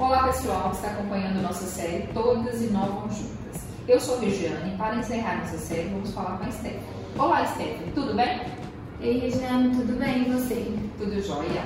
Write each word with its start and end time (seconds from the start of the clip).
Olá 0.00 0.28
pessoal 0.28 0.70
que 0.70 0.76
está 0.76 0.88
acompanhando 0.92 1.42
nossa 1.42 1.66
série 1.66 2.06
Todas 2.14 2.62
Inovam 2.62 3.02
Juntas. 3.10 3.66
Eu 3.86 4.00
sou 4.00 4.18
Regiane 4.18 4.72
e 4.72 4.76
para 4.78 4.96
encerrar 4.96 5.40
nossa 5.40 5.58
série 5.58 5.90
vamos 5.90 6.14
falar 6.14 6.38
com 6.38 6.44
a 6.44 6.50
Stephanie. 6.50 6.86
Olá 7.18 7.44
Stephanie, 7.44 7.92
tudo 7.94 8.14
bem? 8.14 8.40
Ei 9.02 9.18
Regiane, 9.18 9.76
tudo 9.76 9.98
bem 9.98 10.22
e 10.22 10.32
você? 10.32 10.74
Tudo 10.96 11.20
jóia. 11.20 11.64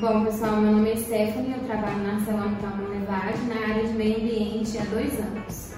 Bom 0.00 0.24
pessoal, 0.24 0.56
meu 0.56 0.72
nome 0.72 0.92
é 0.92 0.96
Stephanie, 0.96 1.52
eu 1.52 1.64
trabalho 1.66 1.98
na 1.98 2.14
Arcelor 2.14 2.48
Nevade 2.88 3.38
na 3.42 3.68
área 3.68 3.86
de 3.86 3.92
meio 3.92 4.16
ambiente 4.16 4.78
há 4.78 4.84
dois 4.84 5.20
anos. 5.20 5.74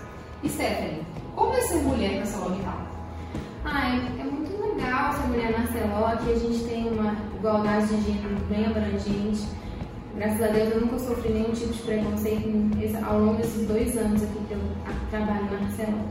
Stephanie, 0.46 1.02
como 1.34 1.54
é 1.54 1.60
ser 1.60 1.82
mulher 1.82 2.20
na 2.20 2.24
Salonital? 2.24 2.86
Ah, 3.64 3.88
é, 3.88 4.20
é, 4.20 4.24
muito 4.24 4.62
legal 4.62 5.12
ser 5.12 5.26
mulher 5.26 5.58
na 5.58 5.66
Celó, 5.66 6.06
aqui 6.06 6.30
a 6.30 6.38
gente 6.38 6.64
tem 6.68 6.86
uma 6.92 7.16
igualdade 7.34 7.88
de 7.88 8.12
gênero 8.12 8.36
bem 8.48 8.64
abrangente 8.64 9.42
Graças 10.16 10.42
a 10.42 10.46
Deus 10.46 10.72
eu 10.72 10.80
nunca 10.80 10.98
sofri 11.00 11.32
nenhum 11.32 11.50
tipo 11.50 11.72
de 11.72 11.82
preconceito 11.82 13.04
ao 13.04 13.18
longo 13.18 13.36
desses 13.36 13.66
dois 13.66 13.98
anos 13.98 14.22
aqui 14.22 14.38
que 14.46 14.54
eu 14.54 14.60
trabalho 15.10 15.44
na 15.46 15.58
Barcelona. 15.58 16.04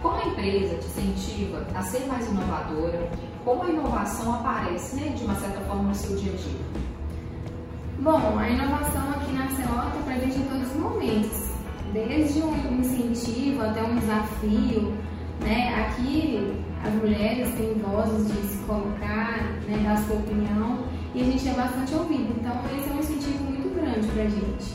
Como 0.00 0.14
a 0.14 0.26
empresa 0.26 0.76
te 0.76 0.86
incentiva 0.86 1.66
a 1.74 1.82
ser 1.82 2.06
mais 2.06 2.28
inovadora? 2.28 3.10
Como 3.44 3.64
a 3.64 3.70
inovação 3.70 4.34
aparece, 4.34 4.96
né, 4.96 5.14
de 5.16 5.24
uma 5.24 5.34
certa 5.34 5.60
forma, 5.62 5.88
no 5.88 5.94
seu 5.94 6.16
dia 6.16 6.32
a 6.32 6.36
dia? 6.36 6.84
Bom, 7.98 8.38
a 8.38 8.48
inovação 8.48 9.10
aqui 9.10 9.32
na 9.32 9.48
Celota 9.48 9.98
está 9.98 10.12
presente 10.12 10.38
em 10.38 10.44
todos 10.44 10.70
os 10.70 10.76
momentos, 10.76 11.50
desde 11.92 12.40
um 12.40 12.78
incentivo 12.78 13.62
até 13.62 13.82
um 13.82 13.96
desafio. 13.96 14.92
Né? 15.40 15.86
Aqui 15.86 16.54
as 16.84 16.94
mulheres 16.94 17.52
têm 17.54 17.74
vozes 17.74 18.28
de 18.28 18.46
se 18.46 18.58
colocar, 18.58 19.42
né, 19.66 19.82
dar 19.82 19.98
sua 20.04 20.16
opinião 20.16 20.84
e 21.14 21.22
a 21.22 21.24
gente 21.24 21.48
é 21.48 21.52
bastante 21.52 21.94
ouvido. 21.94 22.34
Então, 22.38 22.60
esse 22.76 22.90
é 22.90 22.93
grande 23.94 24.08
para 24.08 24.22
a 24.22 24.28
gente. 24.28 24.74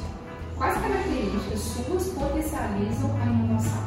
Quais 0.58 0.78
características 0.82 1.60
suas 1.60 2.10
potencializam 2.10 3.16
a 3.22 3.26
inovação? 3.26 3.84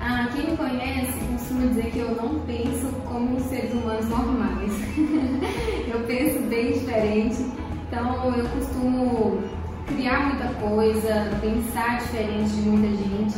Ah, 0.00 0.28
quem 0.34 0.50
me 0.50 0.56
conhece 0.56 1.18
costuma 1.32 1.66
dizer 1.66 1.90
que 1.90 1.98
eu 1.98 2.14
não 2.14 2.40
penso 2.40 2.86
como 3.04 3.40
seres 3.40 3.72
humanos 3.72 4.08
normais. 4.08 4.72
eu 5.92 6.00
penso 6.06 6.40
bem 6.48 6.72
diferente. 6.72 7.44
Então, 7.88 8.36
eu 8.36 8.48
costumo 8.50 9.42
criar 9.86 10.28
muita 10.28 10.48
coisa, 10.54 11.30
pensar 11.40 11.98
diferente 11.98 12.50
de 12.50 12.68
muita 12.68 12.96
gente. 12.96 13.36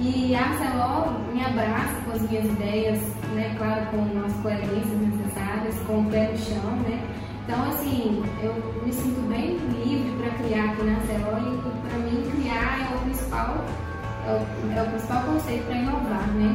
E 0.00 0.34
a 0.34 0.44
Arcelor 0.44 1.20
me 1.32 1.44
abraça 1.44 2.00
com 2.04 2.12
as 2.12 2.22
minhas 2.22 2.44
ideias, 2.44 3.00
né, 3.34 3.54
claro, 3.58 3.86
com 3.86 4.24
as 4.24 4.32
coerências 4.34 5.00
necessárias, 5.00 5.74
com 5.80 6.00
o 6.00 6.04
pé 6.06 6.30
no 6.30 6.38
chão, 6.38 6.70
né. 6.88 7.04
Então, 7.48 7.64
assim, 7.70 8.22
eu 8.42 8.54
me 8.84 8.92
sinto 8.92 9.26
bem 9.26 9.56
principal 15.08 15.22
conceito 15.22 15.64
para 15.64 15.76
inovar, 15.76 16.28
né. 16.34 16.54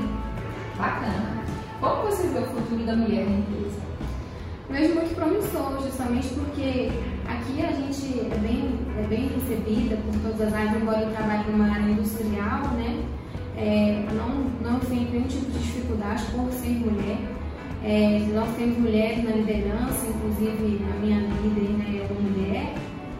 Bacana. 0.77 1.43
Como 1.79 2.03
você 2.03 2.27
vê 2.27 2.39
o 2.39 2.45
futuro 2.45 2.85
da 2.85 2.95
mulher 2.95 3.25
na 3.25 3.37
empresa? 3.37 3.81
Vejo 4.69 4.93
muito 4.93 5.15
promissor, 5.15 5.81
justamente 5.81 6.27
porque 6.35 6.91
aqui 7.27 7.65
a 7.65 7.71
gente 7.71 8.31
é 8.31 8.37
bem, 8.37 8.79
é 8.97 9.07
bem 9.07 9.27
recebida 9.27 9.97
por 9.97 10.19
todas 10.21 10.47
as 10.47 10.53
áreas, 10.53 10.81
embora 10.81 11.01
eu 11.01 11.11
trabalhe 11.11 11.51
numa 11.51 11.69
área 11.69 11.91
industrial, 11.91 12.61
né? 12.75 13.03
é, 13.57 14.05
não, 14.13 14.71
não 14.71 14.79
tem 14.79 15.05
nenhum 15.11 15.27
tipo 15.27 15.51
de 15.51 15.59
dificuldade 15.59 16.23
por 16.31 16.51
ser 16.51 16.69
mulher. 16.69 17.17
É, 17.83 18.25
nós 18.33 18.55
temos 18.55 18.77
mulheres 18.77 19.23
na 19.23 19.31
liderança, 19.31 20.07
inclusive 20.07 20.79
a 20.89 20.99
minha 20.99 21.19
líder 21.19 21.69
né, 21.77 22.07
é 22.09 22.21
mulher, 22.21 22.73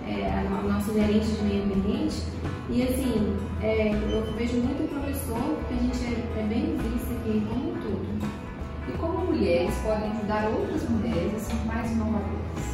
é, 0.08 0.48
a 0.48 0.62
nossa 0.64 0.94
gerente 0.94 1.26
de 1.26 1.44
meio 1.44 1.64
ambiente. 1.64 2.24
E 2.70 2.84
assim, 2.84 3.38
é, 3.62 3.92
eu 3.94 4.34
vejo 4.38 4.58
muito 4.58 4.90
professor 5.24 5.56
porque 5.58 5.74
a 5.74 5.78
gente 5.78 6.06
é, 6.06 6.40
é 6.40 6.44
bem 6.44 6.78
vista 6.78 7.14
aqui 7.14 7.46
como 7.48 7.74
tudo. 7.82 8.44
E 8.88 8.92
como 8.98 9.26
mulheres 9.26 9.74
podem 9.84 10.12
ajudar 10.12 10.50
outras 10.50 10.90
mulheres 10.90 11.36
a 11.36 11.40
ser 11.40 11.66
mais 11.66 11.92
inovadoras? 11.92 12.74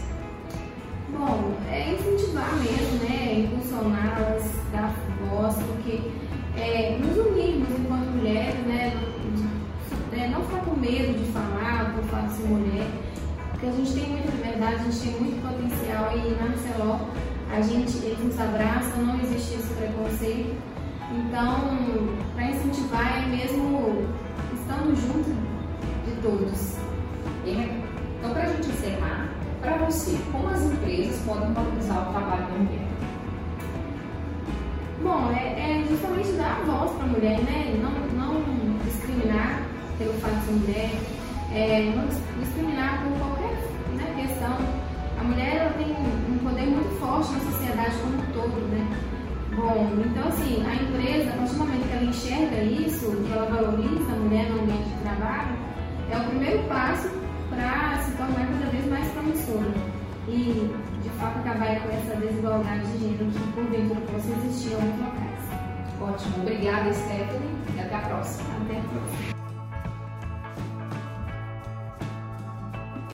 Bom, 1.12 1.54
é 1.70 1.94
incentivar 1.94 2.52
mesmo, 2.56 3.04
né? 3.04 3.40
Impulsioná-las, 3.40 4.52
dar 4.72 4.94
voz, 5.30 5.56
porque 5.56 6.02
é, 6.58 6.98
nos 6.98 7.18
unirmos 7.18 7.70
enquanto 7.80 8.10
mulheres, 8.16 8.60
né? 8.66 8.94
É, 10.12 10.28
não 10.28 10.44
ficar 10.44 10.66
com 10.66 10.76
medo 10.76 11.18
de 11.18 11.32
falar 11.32 11.94
por 11.96 12.04
fato 12.06 12.28
de 12.28 12.34
ser 12.34 12.48
mulher, 12.48 12.88
porque 13.52 13.68
a 13.68 13.72
gente 13.72 13.94
tem 13.94 14.10
muita 14.10 14.32
liberdade, 14.32 14.76
a 14.76 14.84
gente 14.84 15.00
tem 15.00 15.22
muito 15.22 15.42
potencial 15.42 16.12
e 16.18 16.32
na 16.32 16.52
Arcelor 16.52 17.00
a 17.52 17.62
gente, 17.62 17.98
eles 18.06 18.20
nos 18.20 18.40
abraçam, 18.40 19.02
não 19.04 19.20
existe 19.22 19.56
esse 19.56 19.74
preconceito. 19.76 20.56
Então, 21.12 22.19
incentivar 22.70 23.24
é 23.24 23.26
mesmo 23.26 24.08
estando 24.54 24.96
junto 24.96 25.30
de 26.06 26.22
todos. 26.22 26.78
Então, 27.46 28.32
para 28.32 28.44
a 28.44 28.48
gente 28.48 28.70
encerrar, 28.70 29.30
para 29.60 29.78
você, 29.78 30.18
como 30.32 30.50
as 30.50 30.62
empresas 30.62 31.20
podem 31.26 31.52
valorizar 31.54 32.10
o 32.10 32.12
trabalho 32.12 32.44
da 32.44 32.58
mulher? 32.60 32.88
Bom, 35.02 35.32
é, 35.32 35.82
é 35.82 35.86
justamente 35.90 36.32
dar 36.34 36.62
voz 36.66 36.92
para 36.92 37.06
a 37.06 37.08
mulher, 37.08 37.40
né? 37.40 37.80
Não, 37.82 37.92
não 38.18 38.42
discriminar 38.86 39.64
pelo 39.98 40.14
fato 40.14 40.36
de 40.36 40.46
ser 40.46 40.52
mulher, 40.52 40.92
é, 41.52 41.94
não 41.96 42.08
discriminar 42.40 43.04
por 43.04 43.18
qualquer 43.18 43.56
né, 43.96 44.28
questão. 44.28 44.58
A 45.20 45.24
mulher 45.24 45.56
ela 45.56 45.74
tem 45.74 45.92
um 45.92 46.38
poder 46.44 46.68
muito 46.68 47.00
forte 47.00 47.32
na 47.34 47.52
sociedade 47.52 47.96
como 47.98 48.22
um 48.22 48.26
todo, 48.34 48.62
né? 48.68 48.79
Bom, 49.56 49.92
então 50.06 50.28
assim, 50.28 50.64
a 50.66 50.76
empresa, 50.76 51.30
a 51.30 51.34
partir 51.34 51.54
do 51.54 51.60
momento 51.60 51.88
que 51.88 51.94
ela 51.94 52.06
enxerga 52.06 52.64
isso, 52.64 53.12
que 53.12 53.32
ela 53.32 53.46
valoriza 53.50 54.12
a 54.12 54.16
mulher 54.16 54.50
no 54.50 54.62
ambiente 54.62 54.90
de 54.90 55.02
trabalho, 55.02 55.58
é 56.12 56.18
o 56.18 56.24
primeiro 56.26 56.64
passo 56.64 57.10
para 57.50 57.98
se 58.04 58.12
tornar 58.12 58.48
cada 58.48 58.72
vez 58.72 58.86
mais 58.88 59.08
promissora. 59.10 59.74
E 60.28 60.72
de 61.02 61.10
fato 61.18 61.40
acabar 61.40 61.82
com 61.82 61.90
essa 61.90 62.16
desigualdade 62.18 62.92
de 62.92 63.00
gênero 63.00 63.32
que 63.32 63.54
porventura 63.54 64.02
possa 64.02 64.30
existir 64.32 64.72
em 64.72 64.76
alguns 64.76 65.00
locais. 65.00 65.40
Ótimo, 66.02 66.42
obrigada 66.42 66.94
Stephanie 66.94 67.50
e 67.76 67.80
até 67.80 67.96
a 67.96 68.00
próxima. 68.00 68.50
Até 68.64 68.78
a 68.78 68.82
próxima. 68.82 69.39